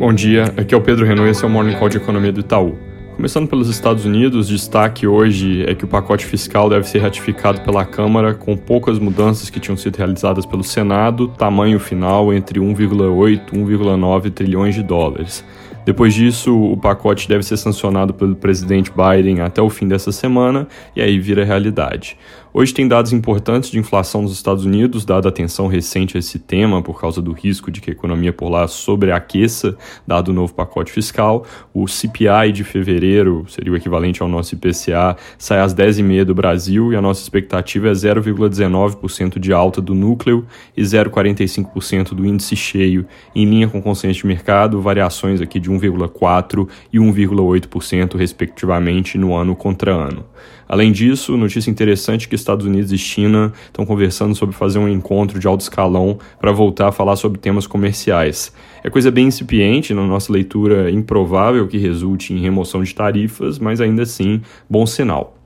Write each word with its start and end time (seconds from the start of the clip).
Bom 0.00 0.14
dia, 0.14 0.44
aqui 0.56 0.74
é 0.74 0.78
o 0.78 0.80
Pedro 0.80 1.04
Renault 1.04 1.28
e 1.28 1.30
esse 1.30 1.44
é 1.44 1.46
o 1.46 1.50
Morning 1.50 1.74
Call 1.74 1.90
de 1.90 1.98
Economia 1.98 2.32
do 2.32 2.40
Itaú. 2.40 2.74
Começando 3.16 3.46
pelos 3.46 3.68
Estados 3.68 4.06
Unidos, 4.06 4.48
destaque 4.48 5.06
hoje 5.06 5.62
é 5.68 5.74
que 5.74 5.84
o 5.84 5.86
pacote 5.86 6.24
fiscal 6.24 6.70
deve 6.70 6.88
ser 6.88 7.00
ratificado 7.00 7.60
pela 7.60 7.84
Câmara 7.84 8.32
com 8.32 8.56
poucas 8.56 8.98
mudanças 8.98 9.50
que 9.50 9.60
tinham 9.60 9.76
sido 9.76 9.98
realizadas 9.98 10.46
pelo 10.46 10.64
Senado, 10.64 11.28
tamanho 11.28 11.78
final 11.78 12.32
entre 12.32 12.58
1,8 12.58 13.52
e 13.52 13.56
1,9 13.58 14.30
trilhões 14.30 14.74
de 14.74 14.82
dólares. 14.82 15.44
Depois 15.84 16.14
disso, 16.14 16.58
o 16.58 16.78
pacote 16.78 17.28
deve 17.28 17.42
ser 17.42 17.58
sancionado 17.58 18.14
pelo 18.14 18.34
presidente 18.34 18.90
Biden 18.90 19.42
até 19.42 19.60
o 19.60 19.68
fim 19.68 19.86
dessa 19.86 20.12
semana 20.12 20.66
e 20.96 21.02
aí 21.02 21.18
vira 21.18 21.44
realidade. 21.44 22.16
Hoje 22.52 22.74
tem 22.74 22.88
dados 22.88 23.12
importantes 23.12 23.70
de 23.70 23.78
inflação 23.78 24.22
nos 24.22 24.32
Estados 24.32 24.64
Unidos, 24.64 25.04
dada 25.04 25.28
a 25.28 25.30
atenção 25.30 25.68
recente 25.68 26.16
a 26.16 26.18
esse 26.18 26.36
tema 26.36 26.82
por 26.82 27.00
causa 27.00 27.22
do 27.22 27.30
risco 27.30 27.70
de 27.70 27.80
que 27.80 27.90
a 27.90 27.92
economia 27.92 28.32
por 28.32 28.48
lá 28.48 28.66
sobreaqueça, 28.66 29.76
dado 30.04 30.30
o 30.30 30.34
novo 30.34 30.52
pacote 30.52 30.90
fiscal. 30.90 31.46
O 31.72 31.86
CPI 31.86 32.50
de 32.52 32.64
fevereiro, 32.64 33.44
seria 33.48 33.72
o 33.72 33.76
equivalente 33.76 34.20
ao 34.20 34.28
nosso 34.28 34.56
IPCA, 34.56 35.16
sai 35.38 35.60
às 35.60 35.72
10h30 35.72 36.24
do 36.24 36.34
Brasil 36.34 36.92
e 36.92 36.96
a 36.96 37.00
nossa 37.00 37.22
expectativa 37.22 37.88
é 37.88 37.92
0,19% 37.92 39.38
de 39.38 39.52
alta 39.52 39.80
do 39.80 39.94
núcleo 39.94 40.44
e 40.76 40.82
0,45% 40.82 42.14
do 42.14 42.26
índice 42.26 42.56
cheio, 42.56 43.06
em 43.32 43.44
linha 43.44 43.68
com 43.68 43.78
o 43.78 43.82
consenso 43.82 44.22
de 44.22 44.26
mercado, 44.26 44.82
variações 44.82 45.40
aqui 45.40 45.60
de 45.60 45.70
1,4% 45.70 46.68
e 46.92 46.98
1,8%, 46.98 48.16
respectivamente, 48.16 49.16
no 49.16 49.36
ano 49.36 49.54
contra 49.54 49.92
ano. 49.92 50.24
Além 50.70 50.92
disso, 50.92 51.36
notícia 51.36 51.68
interessante 51.68 52.28
que 52.28 52.36
Estados 52.36 52.64
Unidos 52.64 52.92
e 52.92 52.96
China 52.96 53.52
estão 53.66 53.84
conversando 53.84 54.36
sobre 54.36 54.54
fazer 54.54 54.78
um 54.78 54.88
encontro 54.88 55.40
de 55.40 55.48
alto 55.48 55.62
escalão 55.62 56.16
para 56.40 56.52
voltar 56.52 56.86
a 56.86 56.92
falar 56.92 57.16
sobre 57.16 57.40
temas 57.40 57.66
comerciais. 57.66 58.52
É 58.84 58.88
coisa 58.88 59.10
bem 59.10 59.26
incipiente, 59.26 59.92
na 59.92 60.06
nossa 60.06 60.32
leitura 60.32 60.88
improvável 60.88 61.66
que 61.66 61.76
resulte 61.76 62.32
em 62.32 62.40
remoção 62.40 62.84
de 62.84 62.94
tarifas, 62.94 63.58
mas 63.58 63.80
ainda 63.80 64.04
assim, 64.04 64.42
bom 64.68 64.86
sinal. 64.86 65.36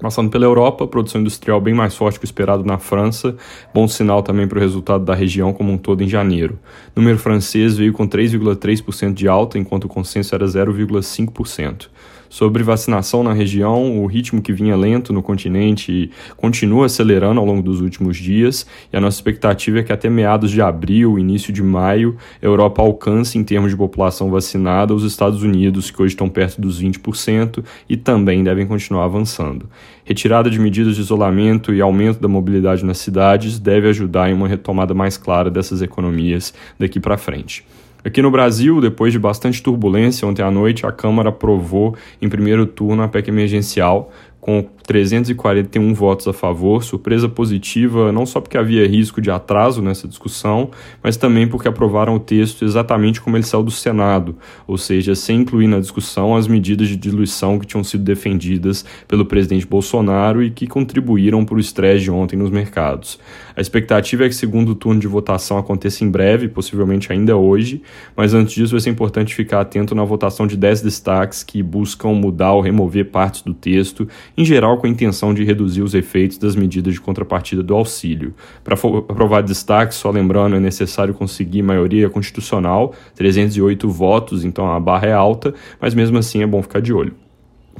Passando 0.00 0.30
pela 0.30 0.46
Europa, 0.46 0.84
produção 0.88 1.20
industrial 1.20 1.60
bem 1.60 1.74
mais 1.74 1.94
forte 1.94 2.18
que 2.18 2.24
o 2.24 2.26
esperado 2.26 2.64
na 2.64 2.76
França, 2.76 3.36
bom 3.72 3.86
sinal 3.86 4.20
também 4.20 4.48
para 4.48 4.58
o 4.58 4.60
resultado 4.60 5.04
da 5.04 5.14
região 5.14 5.52
como 5.52 5.70
um 5.70 5.78
todo 5.78 6.02
em 6.02 6.08
janeiro. 6.08 6.58
O 6.96 6.98
número 6.98 7.20
francês 7.20 7.76
veio 7.76 7.92
com 7.92 8.08
3,3% 8.08 9.14
de 9.14 9.28
alta, 9.28 9.60
enquanto 9.60 9.84
o 9.84 9.88
consenso 9.88 10.34
era 10.34 10.44
0,5%. 10.44 11.88
Sobre 12.32 12.62
vacinação 12.62 13.22
na 13.22 13.34
região, 13.34 14.02
o 14.02 14.06
ritmo 14.06 14.40
que 14.40 14.54
vinha 14.54 14.74
lento 14.74 15.12
no 15.12 15.22
continente 15.22 16.10
continua 16.34 16.86
acelerando 16.86 17.38
ao 17.38 17.44
longo 17.44 17.60
dos 17.60 17.82
últimos 17.82 18.16
dias, 18.16 18.66
e 18.90 18.96
a 18.96 19.00
nossa 19.02 19.18
expectativa 19.18 19.80
é 19.80 19.82
que 19.82 19.92
até 19.92 20.08
meados 20.08 20.50
de 20.50 20.62
abril, 20.62 21.18
início 21.18 21.52
de 21.52 21.62
maio, 21.62 22.16
a 22.42 22.46
Europa 22.46 22.80
alcance, 22.80 23.36
em 23.36 23.44
termos 23.44 23.70
de 23.70 23.76
população 23.76 24.30
vacinada, 24.30 24.94
os 24.94 25.04
Estados 25.04 25.42
Unidos, 25.42 25.90
que 25.90 26.00
hoje 26.00 26.14
estão 26.14 26.26
perto 26.26 26.58
dos 26.58 26.82
20% 26.82 27.62
e 27.86 27.98
também 27.98 28.42
devem 28.42 28.66
continuar 28.66 29.04
avançando. 29.04 29.68
Retirada 30.02 30.48
de 30.48 30.58
medidas 30.58 30.96
de 30.96 31.02
isolamento 31.02 31.74
e 31.74 31.82
aumento 31.82 32.18
da 32.18 32.28
mobilidade 32.28 32.82
nas 32.82 32.96
cidades 32.96 33.58
deve 33.58 33.88
ajudar 33.88 34.30
em 34.30 34.32
uma 34.32 34.48
retomada 34.48 34.94
mais 34.94 35.18
clara 35.18 35.50
dessas 35.50 35.82
economias 35.82 36.54
daqui 36.78 36.98
para 36.98 37.18
frente. 37.18 37.62
Aqui 38.04 38.20
no 38.20 38.30
Brasil, 38.32 38.80
depois 38.80 39.12
de 39.12 39.18
bastante 39.18 39.62
turbulência, 39.62 40.26
ontem 40.26 40.42
à 40.42 40.50
noite 40.50 40.84
a 40.84 40.90
Câmara 40.90 41.28
aprovou 41.28 41.96
em 42.20 42.28
primeiro 42.28 42.66
turno 42.66 43.02
a 43.02 43.08
PEC 43.08 43.28
emergencial, 43.28 44.12
com 44.40 44.66
341 44.86 45.94
votos 45.94 46.26
a 46.28 46.32
favor, 46.32 46.82
surpresa 46.82 47.28
positiva 47.28 48.12
não 48.12 48.26
só 48.26 48.40
porque 48.40 48.58
havia 48.58 48.86
risco 48.86 49.20
de 49.20 49.30
atraso 49.30 49.80
nessa 49.80 50.08
discussão, 50.08 50.70
mas 51.02 51.16
também 51.16 51.46
porque 51.46 51.68
aprovaram 51.68 52.16
o 52.16 52.20
texto 52.20 52.64
exatamente 52.64 53.20
como 53.20 53.36
ele 53.36 53.44
saiu 53.44 53.62
do 53.62 53.70
Senado, 53.70 54.36
ou 54.66 54.76
seja, 54.76 55.14
sem 55.14 55.40
incluir 55.40 55.66
na 55.66 55.78
discussão 55.78 56.34
as 56.36 56.46
medidas 56.46 56.88
de 56.88 56.96
diluição 56.96 57.58
que 57.58 57.66
tinham 57.66 57.84
sido 57.84 58.02
defendidas 58.02 58.84
pelo 59.06 59.24
presidente 59.24 59.66
Bolsonaro 59.66 60.42
e 60.42 60.50
que 60.50 60.66
contribuíram 60.66 61.44
para 61.44 61.56
o 61.56 61.60
estresse 61.60 62.04
de 62.04 62.10
ontem 62.10 62.36
nos 62.36 62.50
mercados. 62.50 63.18
A 63.54 63.60
expectativa 63.60 64.24
é 64.24 64.28
que 64.28 64.34
o 64.34 64.38
segundo 64.38 64.74
turno 64.74 65.00
de 65.00 65.06
votação 65.06 65.58
aconteça 65.58 66.04
em 66.04 66.10
breve, 66.10 66.48
possivelmente 66.48 67.12
ainda 67.12 67.36
hoje, 67.36 67.82
mas 68.16 68.34
antes 68.34 68.54
disso 68.54 68.72
vai 68.72 68.80
ser 68.80 68.90
importante 68.90 69.34
ficar 69.34 69.60
atento 69.60 69.94
na 69.94 70.04
votação 70.04 70.46
de 70.46 70.56
10 70.56 70.82
destaques 70.82 71.42
que 71.42 71.62
buscam 71.62 72.14
mudar 72.14 72.52
ou 72.52 72.60
remover 72.60 73.10
partes 73.10 73.42
do 73.42 73.52
texto 73.52 74.08
em 74.36 74.44
geral 74.44 74.71
com 74.76 74.86
a 74.86 74.90
intenção 74.90 75.32
de 75.32 75.44
reduzir 75.44 75.82
os 75.82 75.94
efeitos 75.94 76.38
das 76.38 76.54
medidas 76.54 76.94
de 76.94 77.00
contrapartida 77.00 77.62
do 77.62 77.74
auxílio. 77.74 78.34
Para 78.62 78.74
aprovar 78.74 79.42
destaque, 79.42 79.94
só 79.94 80.10
lembrando, 80.10 80.56
é 80.56 80.60
necessário 80.60 81.14
conseguir 81.14 81.62
maioria 81.62 82.08
constitucional, 82.08 82.94
308 83.14 83.88
votos, 83.88 84.44
então 84.44 84.70
a 84.70 84.78
barra 84.80 85.06
é 85.06 85.12
alta, 85.12 85.54
mas 85.80 85.94
mesmo 85.94 86.18
assim 86.18 86.42
é 86.42 86.46
bom 86.46 86.62
ficar 86.62 86.80
de 86.80 86.92
olho. 86.92 87.14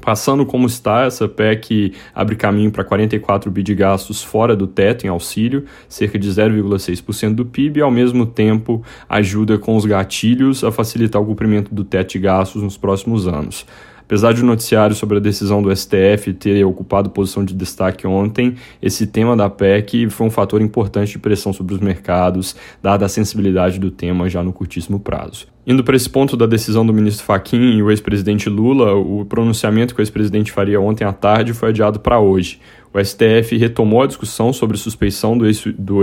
Passando 0.01 0.45
como 0.45 0.67
está, 0.67 1.05
essa 1.05 1.29
PEC 1.29 1.93
abre 2.13 2.35
caminho 2.35 2.73
para 2.73 2.83
44 2.83 3.49
bi 3.51 3.63
de 3.63 3.73
gastos 3.73 4.21
fora 4.21 4.57
do 4.57 4.67
teto 4.67 5.07
em 5.07 5.09
auxílio, 5.09 5.65
cerca 5.89 6.19
de 6.19 6.29
0,6% 6.29 7.35
do 7.35 7.45
PIB, 7.45 7.79
e 7.79 7.83
ao 7.83 7.91
mesmo 7.91 8.27
tempo 8.27 8.83
ajuda 9.09 9.59
com 9.59 9.77
os 9.77 9.85
gatilhos 9.85 10.65
a 10.65 10.73
facilitar 10.73 11.23
o 11.23 11.27
cumprimento 11.27 11.73
do 11.73 11.85
teto 11.85 12.13
de 12.13 12.19
gastos 12.19 12.63
nos 12.63 12.77
próximos 12.77 13.29
anos. 13.29 13.65
Apesar 14.13 14.35
de 14.35 14.43
o 14.43 14.45
noticiário 14.45 14.95
sobre 14.95 15.17
a 15.17 15.21
decisão 15.21 15.63
do 15.63 15.75
STF 15.75 16.35
ter 16.35 16.63
ocupado 16.67 17.09
posição 17.09 17.43
de 17.43 17.55
destaque 17.55 18.07
ontem, 18.07 18.57
esse 18.83 19.07
tema 19.07 19.35
da 19.35 19.49
PEC 19.49 20.11
foi 20.11 20.27
um 20.27 20.31
fator 20.31 20.61
importante 20.61 21.13
de 21.13 21.19
pressão 21.19 21.51
sobre 21.51 21.73
os 21.73 21.81
mercados, 21.81 22.55
dada 22.83 23.07
a 23.07 23.09
sensibilidade 23.09 23.81
do 23.81 23.91
tema 23.91 24.29
já 24.29 24.43
no 24.43 24.53
curtíssimo 24.53 25.01
prazo. 25.01 25.47
Indo 25.67 25.83
para 25.83 25.97
esse 25.97 26.11
ponto 26.11 26.37
da 26.37 26.45
decisão 26.45 26.85
do 26.85 26.93
ministro 26.93 27.25
Fachin 27.25 27.77
e 27.77 27.83
o 27.83 27.91
ex-presidente 27.91 28.51
Lula, 28.51 28.93
o 28.95 29.25
pronunciamento 29.25 29.95
que 29.95 30.03
o 30.03 30.03
ex-presidente 30.03 30.53
faria 30.53 30.79
ontem 30.79 31.05
à 31.05 31.13
tarde 31.15 31.55
foi 31.55 31.71
adiado 31.71 31.99
para 31.99 32.21
hoje. 32.21 32.61
O 32.95 33.03
STF 33.03 33.57
retomou 33.57 34.03
a 34.03 34.07
discussão 34.07 34.53
sobre 34.53 34.77
suspeição 34.77 35.39
do 35.39 35.47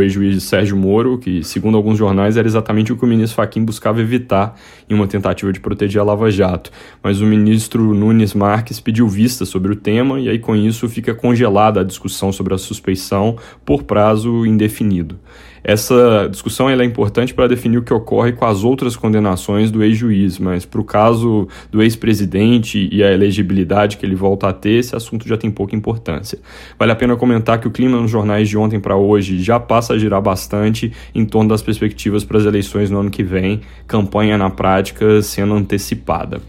ex-juiz 0.02 0.34
ex 0.34 0.44
Sérgio 0.44 0.76
Moro, 0.76 1.20
que, 1.20 1.44
segundo 1.44 1.78
alguns 1.78 2.00
jornais, 2.00 2.36
era 2.36 2.48
exatamente 2.48 2.92
o 2.92 2.98
que 2.98 3.06
o 3.06 3.08
ministro 3.08 3.36
Fachin 3.36 3.64
buscava 3.64 4.02
evitar 4.02 4.60
em 4.90 4.96
uma 4.96 5.06
tentativa 5.06 5.54
de 5.54 5.60
proteger 5.60 6.02
a 6.02 6.04
Lava 6.04 6.32
Jato. 6.32 6.72
Mas 7.04 7.22
o 7.22 7.26
ministro 7.26 7.94
Nunes 7.94 8.34
Marques 8.34 8.80
pediu 8.80 9.08
vista 9.08 9.46
sobre 9.46 9.72
o 9.72 9.76
tema 9.76 10.20
e 10.20 10.30
aí 10.30 10.40
com 10.40 10.56
isso 10.56 10.90
fica 10.90 11.14
congelada 11.14 11.82
a 11.82 11.84
discussão 11.84 12.32
sobre 12.32 12.56
a 12.56 12.58
suspeição 12.58 13.38
por 13.64 13.84
prazo 13.84 14.44
indefinido. 14.44 15.20
Essa 15.64 16.28
discussão 16.30 16.70
é 16.70 16.86
importante 16.86 17.34
para 17.34 17.48
definir 17.48 17.78
o 17.78 17.82
que 17.82 17.94
ocorre 17.94 18.32
com 18.32 18.46
as 18.46 18.64
outras 18.64 18.96
condenações 18.96 19.72
do 19.72 19.84
ex-juiz, 19.84 20.40
mas 20.40 20.66
para 20.66 20.80
o 20.80 20.84
caso 20.84 21.48
do 21.72 21.82
ex-presidente 21.82 22.90
e 22.92 23.04
a 23.04 23.12
elegibilidade 23.12 23.98
que 23.98 24.06
ele 24.06 24.16
volta 24.16 24.48
a 24.48 24.54
ter, 24.54 24.80
esse 24.80 24.96
assunto 24.96 25.28
já 25.28 25.38
tem 25.38 25.52
pouca 25.52 25.76
importância. 25.76 26.40
Vale 26.78 26.92
a 26.92 26.96
pena 26.96 27.16
comentar 27.16 27.60
que 27.60 27.68
o 27.68 27.72
clima 27.72 28.00
nos 28.00 28.10
jornais 28.10 28.48
de 28.48 28.58
ontem 28.58 28.80
para 28.80 28.96
hoje 28.96 29.42
já 29.42 29.60
passa 29.60 29.94
a 29.94 29.98
girar 29.98 30.22
bastante 30.22 30.92
em 31.14 31.26
torno 31.26 31.50
das 31.50 31.62
perspectivas 31.62 32.24
para 32.24 32.38
as 32.38 32.46
eleições 32.46 32.90
no 32.90 33.00
ano 33.00 33.10
que 33.10 33.24
vem, 33.24 33.62
campanha 33.88 34.38
na 34.38 34.50
prática 34.50 35.22
sendo 35.22 35.54
antecipada. 35.54 36.42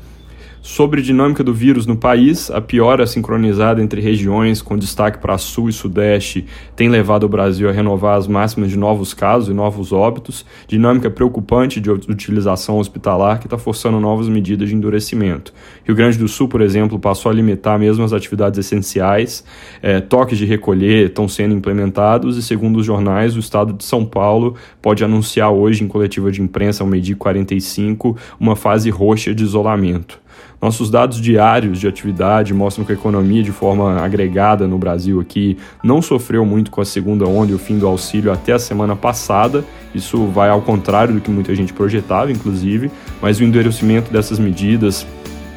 Sobre 0.63 1.01
dinâmica 1.01 1.43
do 1.43 1.55
vírus 1.55 1.87
no 1.87 1.97
país, 1.97 2.51
a 2.51 2.61
piora 2.61 3.07
sincronizada 3.07 3.83
entre 3.83 3.99
regiões, 3.99 4.61
com 4.61 4.77
destaque 4.77 5.17
para 5.17 5.39
Sul 5.39 5.71
e 5.71 5.73
Sudeste, 5.73 6.45
tem 6.77 6.91
levado 6.91 7.25
o 7.25 7.29
Brasil 7.31 7.67
a 7.67 7.73
renovar 7.73 8.19
as 8.19 8.27
máximas 8.27 8.69
de 8.69 8.77
novos 8.77 9.15
casos 9.15 9.49
e 9.49 9.55
novos 9.55 9.91
óbitos, 9.91 10.45
dinâmica 10.69 11.09
preocupante 11.09 11.81
de 11.81 11.91
utilização 11.91 12.79
hospitalar 12.79 13.39
que 13.39 13.47
está 13.47 13.57
forçando 13.57 13.99
novas 13.99 14.29
medidas 14.29 14.69
de 14.69 14.75
endurecimento. 14.75 15.55
Rio 15.83 15.97
Grande 15.97 16.19
do 16.19 16.29
Sul, 16.29 16.47
por 16.47 16.61
exemplo, 16.61 16.99
passou 16.99 17.33
a 17.33 17.35
limitar 17.35 17.79
mesmo 17.79 18.05
as 18.05 18.13
atividades 18.13 18.59
essenciais, 18.59 19.43
é, 19.81 19.99
toques 19.99 20.37
de 20.37 20.45
recolher 20.45 21.07
estão 21.07 21.27
sendo 21.27 21.55
implementados 21.55 22.37
e, 22.37 22.43
segundo 22.43 22.81
os 22.81 22.85
jornais, 22.85 23.35
o 23.35 23.39
estado 23.39 23.73
de 23.73 23.83
São 23.83 24.05
Paulo 24.05 24.57
pode 24.83 25.03
anunciar 25.03 25.51
hoje, 25.51 25.83
em 25.83 25.89
coletiva 25.89 26.31
de 26.31 26.43
imprensa, 26.43 26.85
ao 26.85 26.87
meio-dia 26.87 27.17
45, 27.17 28.15
uma 28.39 28.55
fase 28.55 28.91
roxa 28.91 29.35
de 29.35 29.43
isolamento. 29.43 30.21
Nossos 30.61 30.91
dados 30.91 31.21
diários 31.21 31.79
de 31.79 31.89
atividade 31.89 32.53
mostram 32.53 32.85
que 32.85 32.93
a 32.93 32.95
economia, 32.95 33.43
de 33.43 33.53
forma 33.53 34.01
agregada 34.01 34.67
no 34.67 34.79
Brasil 34.79 35.21
aqui, 35.21 35.57
não 35.83 36.03
sofreu 36.03 36.45
muito 36.45 36.71
com 36.71 36.81
a 36.81 36.85
segunda 36.85 37.27
onda 37.27 37.53
e 37.53 37.55
o 37.55 37.59
fim 37.59 37.79
do 37.79 37.87
auxílio 37.87 38.33
até 38.33 38.53
a 38.53 38.59
semana 38.59 38.95
passada. 38.95 39.65
Isso 39.95 40.27
vai 40.27 40.51
ao 40.51 40.63
contrário 40.63 41.15
do 41.15 41.21
que 41.21 41.31
muita 41.31 41.55
gente 41.55 41.73
projetava, 41.73 42.31
inclusive, 42.31 42.91
mas 43.21 43.41
o 43.41 43.45
endurecimento 43.45 44.13
dessas 44.13 44.39
medidas 44.39 45.07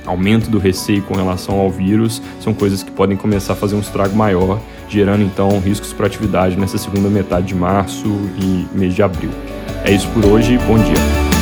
aumento 0.05 0.49
do 0.49 0.59
receio 0.59 1.01
com 1.03 1.15
relação 1.15 1.59
ao 1.59 1.69
vírus 1.69 2.21
são 2.39 2.53
coisas 2.53 2.83
que 2.83 2.91
podem 2.91 3.17
começar 3.17 3.53
a 3.53 3.55
fazer 3.55 3.75
um 3.75 3.79
estrago 3.79 4.15
maior, 4.15 4.59
gerando 4.89 5.23
então 5.23 5.59
riscos 5.59 5.93
para 5.93 6.07
atividade 6.07 6.57
nessa 6.57 6.77
segunda 6.77 7.09
metade 7.09 7.47
de 7.47 7.55
março 7.55 8.07
e 8.39 8.67
mês 8.73 8.93
de 8.93 9.01
abril. 9.01 9.31
É 9.83 9.91
isso 9.91 10.07
por 10.09 10.25
hoje, 10.25 10.57
bom 10.67 10.77
dia. 10.77 11.32